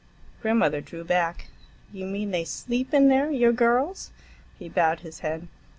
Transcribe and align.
Grandmother 0.41 0.81
drew 0.81 1.03
back. 1.03 1.49
"You 1.93 2.07
mean 2.07 2.31
they 2.31 2.43
sleep 2.43 2.91
in 2.91 3.07
there,—your 3.07 3.53
girls?" 3.53 4.09
He 4.57 4.67
bowed 4.67 5.01
his 5.01 5.19
head. 5.19 5.47